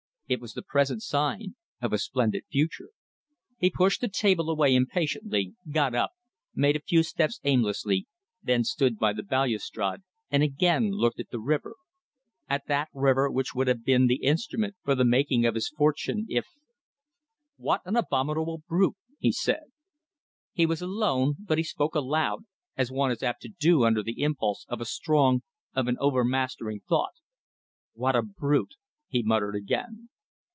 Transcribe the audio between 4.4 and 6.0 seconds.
away impatiently, got